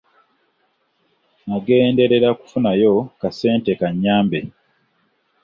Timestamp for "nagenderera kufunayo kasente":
1.47-3.71